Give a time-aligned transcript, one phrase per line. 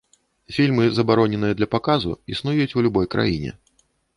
[0.55, 3.51] Фільмы, забароненыя для паказу, існуюць у любой краіне.